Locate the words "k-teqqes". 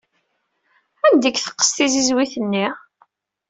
1.35-1.69